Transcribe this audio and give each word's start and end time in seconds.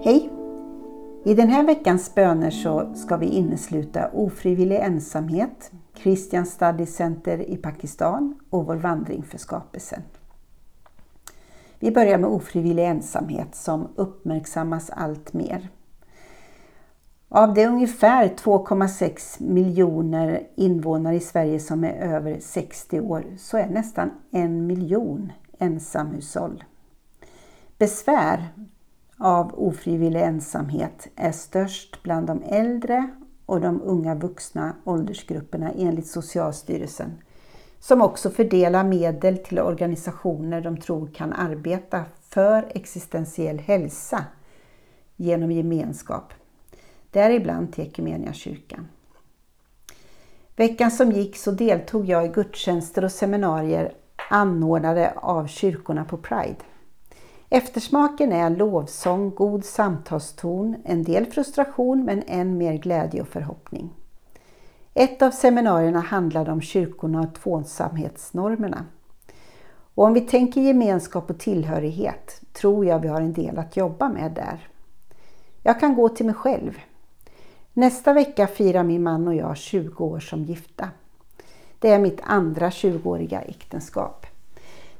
Hej! 0.00 0.30
I 1.24 1.34
den 1.34 1.48
här 1.48 1.66
veckans 1.66 2.14
böner 2.14 2.50
så 2.50 2.94
ska 2.94 3.16
vi 3.16 3.26
innesluta 3.26 4.10
ofrivillig 4.12 4.76
ensamhet, 4.76 5.72
Christian 5.94 6.46
Study 6.46 6.86
Center 6.86 7.50
i 7.50 7.56
Pakistan 7.56 8.34
och 8.50 8.66
vår 8.66 8.76
vandring 8.76 9.22
för 9.22 9.38
skapelsen. 9.38 10.02
Vi 11.78 11.90
börjar 11.90 12.18
med 12.18 12.30
ofrivillig 12.30 12.84
ensamhet 12.86 13.54
som 13.54 13.88
uppmärksammas 13.94 14.90
allt 14.90 15.32
mer. 15.32 15.68
Av 17.28 17.54
de 17.54 17.66
ungefär 17.66 18.28
2,6 18.28 19.42
miljoner 19.42 20.46
invånare 20.56 21.16
i 21.16 21.20
Sverige 21.20 21.60
som 21.60 21.84
är 21.84 21.92
över 21.92 22.40
60 22.40 23.00
år 23.00 23.24
så 23.38 23.56
är 23.56 23.68
nästan 23.68 24.10
en 24.30 24.66
miljon 24.66 25.32
ensamhushåll. 25.58 26.64
Besvär 27.78 28.48
av 29.18 29.54
ofrivillig 29.54 30.22
ensamhet 30.22 31.08
är 31.16 31.32
störst 31.32 32.02
bland 32.02 32.26
de 32.26 32.42
äldre 32.42 33.08
och 33.46 33.60
de 33.60 33.82
unga 33.82 34.14
vuxna 34.14 34.76
åldersgrupperna 34.84 35.72
enligt 35.72 36.06
Socialstyrelsen 36.06 37.18
som 37.80 38.02
också 38.02 38.30
fördelar 38.30 38.84
medel 38.84 39.38
till 39.38 39.58
organisationer 39.58 40.60
de 40.60 40.76
tror 40.76 41.06
kan 41.06 41.32
arbeta 41.32 42.04
för 42.28 42.66
existentiell 42.74 43.58
hälsa 43.58 44.24
genom 45.16 45.52
gemenskap. 45.52 46.32
Däribland 47.10 47.72
till 47.72 47.84
kyrkan. 48.32 48.88
Veckan 50.56 50.90
som 50.90 51.12
gick 51.12 51.36
så 51.36 51.50
deltog 51.50 52.08
jag 52.08 52.24
i 52.24 52.28
gudstjänster 52.28 53.04
och 53.04 53.12
seminarier 53.12 53.92
anordnade 54.30 55.12
av 55.16 55.46
kyrkorna 55.46 56.04
på 56.04 56.16
Pride. 56.16 56.56
Eftersmaken 57.50 58.32
är 58.32 58.50
lovsång, 58.50 59.30
god 59.30 59.64
samtalston, 59.64 60.76
en 60.84 61.02
del 61.02 61.26
frustration 61.26 62.04
men 62.04 62.22
än 62.26 62.58
mer 62.58 62.74
glädje 62.74 63.20
och 63.20 63.28
förhoppning. 63.28 63.90
Ett 64.94 65.22
av 65.22 65.30
seminarierna 65.30 66.00
handlade 66.00 66.52
om 66.52 66.60
kyrkorna 66.60 67.20
och 67.20 67.34
tvåsamhetsnormerna. 67.34 68.84
Och 69.94 70.04
om 70.04 70.12
vi 70.12 70.20
tänker 70.20 70.60
gemenskap 70.60 71.30
och 71.30 71.38
tillhörighet 71.38 72.40
tror 72.52 72.86
jag 72.86 72.98
vi 72.98 73.08
har 73.08 73.20
en 73.20 73.32
del 73.32 73.58
att 73.58 73.76
jobba 73.76 74.08
med 74.08 74.32
där. 74.32 74.68
Jag 75.62 75.80
kan 75.80 75.94
gå 75.94 76.08
till 76.08 76.26
mig 76.26 76.34
själv. 76.34 76.78
Nästa 77.72 78.12
vecka 78.12 78.46
firar 78.46 78.82
min 78.82 79.02
man 79.02 79.28
och 79.28 79.34
jag 79.34 79.56
20 79.56 80.04
år 80.04 80.20
som 80.20 80.44
gifta. 80.44 80.90
Det 81.78 81.90
är 81.90 81.98
mitt 81.98 82.20
andra 82.24 82.70
20-åriga 82.70 83.40
äktenskap. 83.40 84.26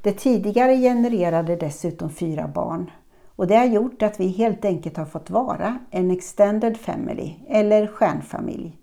Det 0.08 0.14
tidigare 0.14 0.76
genererade 0.76 1.56
dessutom 1.56 2.10
fyra 2.10 2.48
barn 2.48 2.90
och 3.36 3.46
det 3.46 3.56
har 3.56 3.64
gjort 3.64 4.02
att 4.02 4.20
vi 4.20 4.28
helt 4.28 4.64
enkelt 4.64 4.96
har 4.96 5.04
fått 5.04 5.30
vara 5.30 5.78
en 5.90 6.10
extended 6.10 6.76
family 6.76 7.34
eller 7.48 7.86
stjärnfamilj. 7.86 8.78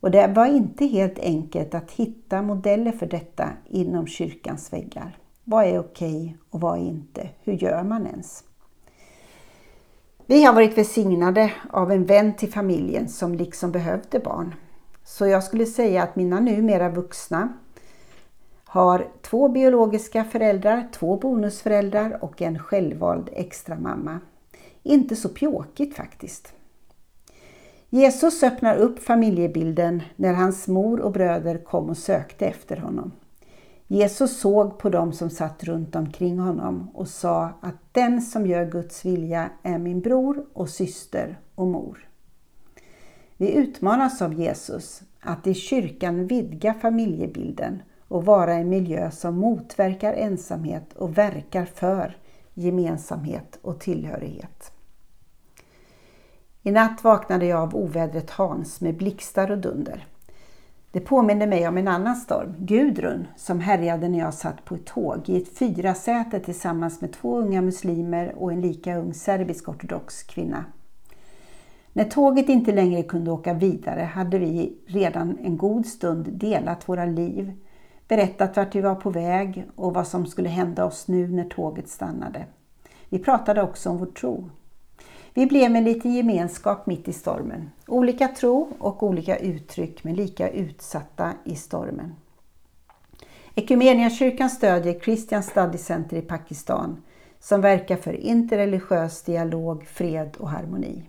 Och 0.00 0.10
det 0.10 0.26
var 0.26 0.46
inte 0.46 0.86
helt 0.86 1.18
enkelt 1.18 1.74
att 1.74 1.90
hitta 1.90 2.42
modeller 2.42 2.92
för 2.92 3.06
detta 3.06 3.48
inom 3.68 4.06
kyrkans 4.06 4.72
väggar. 4.72 5.18
Vad 5.44 5.64
är 5.64 5.78
okej 5.78 6.36
och 6.50 6.60
vad 6.60 6.78
är 6.78 6.82
inte? 6.82 7.28
Hur 7.42 7.52
gör 7.52 7.82
man 7.82 8.06
ens? 8.06 8.44
Vi 10.26 10.44
har 10.44 10.52
varit 10.52 10.78
välsignade 10.78 11.52
av 11.70 11.92
en 11.92 12.04
vän 12.04 12.34
till 12.36 12.52
familjen 12.52 13.08
som 13.08 13.34
liksom 13.34 13.72
behövde 13.72 14.18
barn. 14.18 14.54
Så 15.04 15.26
jag 15.26 15.44
skulle 15.44 15.66
säga 15.66 16.02
att 16.02 16.16
mina 16.16 16.40
numera 16.40 16.88
vuxna 16.88 17.52
har 18.74 19.08
två 19.22 19.48
biologiska 19.48 20.24
föräldrar, 20.24 20.88
två 20.92 21.16
bonusföräldrar 21.16 22.24
och 22.24 22.42
en 22.42 22.58
självvald 22.58 23.30
extra 23.32 23.78
mamma. 23.78 24.20
Inte 24.82 25.16
så 25.16 25.28
pjåkigt 25.28 25.96
faktiskt. 25.96 26.52
Jesus 27.90 28.42
öppnar 28.42 28.76
upp 28.76 28.98
familjebilden 28.98 30.02
när 30.16 30.32
hans 30.32 30.68
mor 30.68 31.00
och 31.00 31.12
bröder 31.12 31.58
kom 31.58 31.90
och 31.90 31.96
sökte 31.96 32.46
efter 32.46 32.76
honom. 32.76 33.12
Jesus 33.86 34.40
såg 34.40 34.78
på 34.78 34.90
dem 34.90 35.12
som 35.12 35.30
satt 35.30 35.64
runt 35.64 35.96
omkring 35.96 36.38
honom 36.38 36.90
och 36.94 37.08
sa 37.08 37.50
att 37.60 37.76
den 37.92 38.22
som 38.22 38.46
gör 38.46 38.70
Guds 38.70 39.04
vilja 39.04 39.50
är 39.62 39.78
min 39.78 40.00
bror 40.00 40.46
och 40.52 40.68
syster 40.68 41.38
och 41.54 41.66
mor. 41.66 42.08
Vi 43.36 43.52
utmanas 43.52 44.22
av 44.22 44.34
Jesus 44.34 45.02
att 45.20 45.46
i 45.46 45.54
kyrkan 45.54 46.26
vidga 46.26 46.74
familjebilden 46.74 47.82
och 48.14 48.24
vara 48.24 48.54
en 48.54 48.68
miljö 48.68 49.10
som 49.10 49.38
motverkar 49.38 50.12
ensamhet 50.12 50.92
och 50.92 51.18
verkar 51.18 51.64
för 51.64 52.16
gemensamhet 52.54 53.58
och 53.62 53.80
tillhörighet. 53.80 54.72
I 56.62 56.70
natt 56.70 57.04
vaknade 57.04 57.46
jag 57.46 57.60
av 57.60 57.76
ovädret 57.76 58.30
Hans 58.30 58.80
med 58.80 58.96
blixtar 58.96 59.50
och 59.50 59.58
dunder. 59.58 60.06
Det 60.90 61.00
påminner 61.00 61.46
mig 61.46 61.68
om 61.68 61.76
en 61.76 61.88
annan 61.88 62.16
storm, 62.16 62.54
Gudrun, 62.58 63.26
som 63.36 63.60
härjade 63.60 64.08
när 64.08 64.18
jag 64.18 64.34
satt 64.34 64.64
på 64.64 64.74
ett 64.74 64.86
tåg 64.86 65.28
i 65.28 65.42
ett 65.42 65.58
fyrasäte 65.58 66.40
tillsammans 66.40 67.00
med 67.00 67.12
två 67.12 67.38
unga 67.38 67.62
muslimer 67.62 68.34
och 68.36 68.52
en 68.52 68.60
lika 68.60 68.96
ung 68.96 69.14
serbisk-ortodox 69.14 70.22
kvinna. 70.22 70.64
När 71.92 72.04
tåget 72.04 72.48
inte 72.48 72.72
längre 72.72 73.02
kunde 73.02 73.30
åka 73.30 73.54
vidare 73.54 74.00
hade 74.00 74.38
vi 74.38 74.78
redan 74.86 75.38
en 75.38 75.56
god 75.56 75.86
stund 75.86 76.28
delat 76.32 76.88
våra 76.88 77.04
liv, 77.04 77.52
berättat 78.08 78.56
vart 78.56 78.74
vi 78.74 78.80
var 78.80 78.94
på 78.94 79.10
väg 79.10 79.64
och 79.76 79.94
vad 79.94 80.06
som 80.06 80.26
skulle 80.26 80.48
hända 80.48 80.84
oss 80.84 81.08
nu 81.08 81.28
när 81.28 81.44
tåget 81.44 81.88
stannade. 81.88 82.46
Vi 83.08 83.18
pratade 83.18 83.62
också 83.62 83.90
om 83.90 83.98
vår 83.98 84.06
tro. 84.06 84.50
Vi 85.34 85.46
blev 85.46 85.76
en 85.76 85.84
liten 85.84 86.12
gemenskap 86.12 86.86
mitt 86.86 87.08
i 87.08 87.12
stormen. 87.12 87.70
Olika 87.86 88.28
tro 88.28 88.68
och 88.78 89.02
olika 89.02 89.36
uttryck 89.36 90.04
men 90.04 90.14
lika 90.14 90.48
utsatta 90.48 91.32
i 91.44 91.56
stormen. 91.56 92.14
Ekumeniakyrkan 93.54 94.50
stödjer 94.50 95.00
Christian 95.00 95.42
Study 95.42 95.78
Center 95.78 96.16
i 96.16 96.22
Pakistan 96.22 97.02
som 97.40 97.60
verkar 97.60 97.96
för 97.96 98.12
interreligiös 98.12 99.22
dialog, 99.22 99.86
fred 99.86 100.36
och 100.38 100.50
harmoni. 100.50 101.02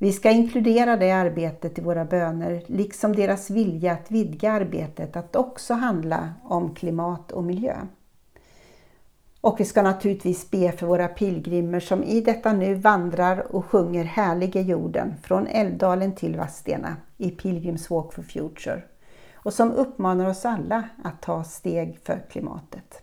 Vi 0.00 0.12
ska 0.12 0.30
inkludera 0.30 0.96
det 0.96 1.10
arbetet 1.10 1.78
i 1.78 1.82
våra 1.82 2.04
böner, 2.04 2.62
liksom 2.66 3.16
deras 3.16 3.50
vilja 3.50 3.92
att 3.92 4.10
vidga 4.10 4.52
arbetet 4.52 5.16
att 5.16 5.36
också 5.36 5.74
handla 5.74 6.34
om 6.44 6.74
klimat 6.74 7.32
och 7.32 7.44
miljö. 7.44 7.76
Och 9.40 9.60
vi 9.60 9.64
ska 9.64 9.82
naturligtvis 9.82 10.50
be 10.50 10.72
för 10.72 10.86
våra 10.86 11.08
pilgrimer 11.08 11.80
som 11.80 12.04
i 12.04 12.20
detta 12.20 12.52
nu 12.52 12.74
vandrar 12.74 13.56
och 13.56 13.64
sjunger 13.64 14.04
Härlige 14.04 14.60
jorden 14.60 15.14
från 15.22 15.46
Älvdalen 15.46 16.14
till 16.14 16.36
Vadstena 16.36 16.96
i 17.16 17.30
Pilgrims 17.30 17.90
Walk 17.90 18.12
for 18.12 18.22
Future 18.22 18.82
och 19.34 19.54
som 19.54 19.72
uppmanar 19.72 20.28
oss 20.28 20.44
alla 20.44 20.88
att 21.04 21.22
ta 21.22 21.44
steg 21.44 21.98
för 22.02 22.22
klimatet. 22.30 23.02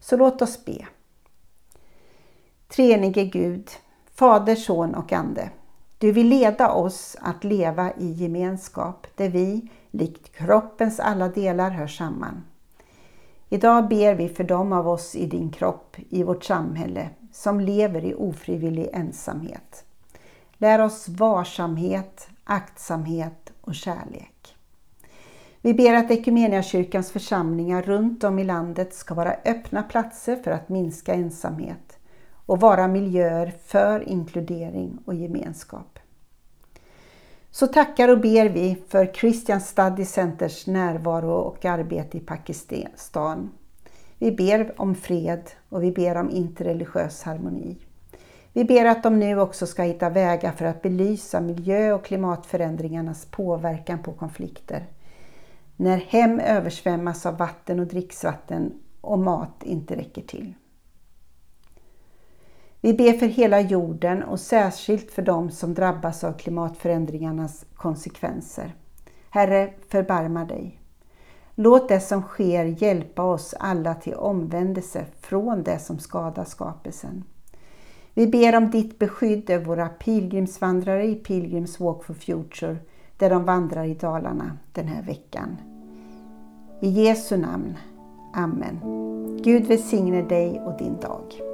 Så 0.00 0.16
låt 0.16 0.42
oss 0.42 0.64
be. 0.64 0.86
Treenige 2.68 3.24
Gud, 3.24 3.70
Fader, 4.14 4.56
Son 4.56 4.94
och 4.94 5.12
Ande. 5.12 5.50
Du 6.00 6.12
vill 6.12 6.28
leda 6.28 6.72
oss 6.72 7.16
att 7.20 7.44
leva 7.44 7.92
i 7.92 8.12
gemenskap 8.12 9.06
där 9.16 9.28
vi, 9.28 9.68
likt 9.90 10.32
kroppens 10.36 11.00
alla 11.00 11.28
delar, 11.28 11.70
hör 11.70 11.86
samman. 11.86 12.44
Idag 13.48 13.88
ber 13.88 14.14
vi 14.14 14.28
för 14.28 14.44
dem 14.44 14.72
av 14.72 14.88
oss 14.88 15.14
i 15.14 15.26
din 15.26 15.50
kropp, 15.50 15.96
i 16.08 16.22
vårt 16.22 16.44
samhälle, 16.44 17.10
som 17.32 17.60
lever 17.60 18.04
i 18.04 18.14
ofrivillig 18.14 18.88
ensamhet. 18.92 19.84
Lär 20.52 20.80
oss 20.80 21.08
varsamhet, 21.08 22.28
aktsamhet 22.44 23.52
och 23.60 23.74
kärlek. 23.74 24.56
Vi 25.60 25.74
ber 25.74 25.94
att 25.94 26.10
Equmeniakyrkans 26.10 27.10
församlingar 27.10 27.82
runt 27.82 28.24
om 28.24 28.38
i 28.38 28.44
landet 28.44 28.94
ska 28.94 29.14
vara 29.14 29.36
öppna 29.44 29.82
platser 29.82 30.36
för 30.36 30.50
att 30.50 30.68
minska 30.68 31.14
ensamhet 31.14 31.99
och 32.50 32.60
vara 32.60 32.88
miljöer 32.88 33.52
för 33.64 34.08
inkludering 34.08 34.98
och 35.04 35.14
gemenskap. 35.14 35.98
Så 37.50 37.66
tackar 37.66 38.08
och 38.08 38.20
ber 38.20 38.48
vi 38.48 38.76
för 38.88 39.06
Christian 39.06 39.60
Study 39.60 40.04
Centers 40.04 40.66
närvaro 40.66 41.30
och 41.30 41.64
arbete 41.64 42.16
i 42.16 42.20
Pakistan. 42.20 43.50
Vi 44.18 44.32
ber 44.32 44.80
om 44.80 44.94
fred 44.94 45.50
och 45.68 45.82
vi 45.82 45.92
ber 45.92 46.16
om 46.16 46.30
interreligiös 46.30 47.22
harmoni. 47.22 47.76
Vi 48.52 48.64
ber 48.64 48.84
att 48.84 49.02
de 49.02 49.18
nu 49.18 49.40
också 49.40 49.66
ska 49.66 49.82
hitta 49.82 50.10
vägar 50.10 50.52
för 50.52 50.64
att 50.64 50.82
belysa 50.82 51.40
miljö- 51.40 51.92
och 51.92 52.04
klimatförändringarnas 52.04 53.24
påverkan 53.24 53.98
på 54.02 54.12
konflikter. 54.12 54.86
När 55.76 55.96
hem 55.96 56.40
översvämmas 56.40 57.26
av 57.26 57.38
vatten 57.38 57.80
och 57.80 57.86
dricksvatten 57.86 58.72
och 59.00 59.18
mat 59.18 59.62
inte 59.62 59.96
räcker 59.96 60.22
till. 60.22 60.54
Vi 62.80 62.94
ber 62.94 63.12
för 63.12 63.26
hela 63.26 63.60
jorden 63.60 64.22
och 64.22 64.40
särskilt 64.40 65.10
för 65.10 65.22
dem 65.22 65.50
som 65.50 65.74
drabbas 65.74 66.24
av 66.24 66.32
klimatförändringarnas 66.32 67.64
konsekvenser. 67.74 68.74
Herre, 69.30 69.72
förbarma 69.88 70.44
dig. 70.44 70.80
Låt 71.54 71.88
det 71.88 72.00
som 72.00 72.22
sker 72.22 72.64
hjälpa 72.64 73.22
oss 73.22 73.54
alla 73.60 73.94
till 73.94 74.14
omvändelse 74.14 75.04
från 75.20 75.62
det 75.62 75.78
som 75.78 75.98
skadar 75.98 76.44
skapelsen. 76.44 77.24
Vi 78.14 78.26
ber 78.26 78.56
om 78.56 78.70
ditt 78.70 78.98
beskydd 78.98 79.50
över 79.50 79.64
våra 79.64 79.88
pilgrimsvandrare 79.88 81.06
i 81.06 81.14
Pilgrims 81.14 81.80
Walk 81.80 82.04
for 82.04 82.14
Future 82.14 82.76
där 83.16 83.30
de 83.30 83.44
vandrar 83.44 83.84
i 83.84 83.94
Dalarna 83.94 84.58
den 84.72 84.86
här 84.86 85.02
veckan. 85.02 85.56
I 86.80 86.88
Jesu 86.88 87.36
namn. 87.36 87.76
Amen. 88.34 88.80
Gud 89.44 89.66
välsigne 89.66 90.22
dig 90.22 90.60
och 90.60 90.78
din 90.78 91.00
dag. 91.00 91.49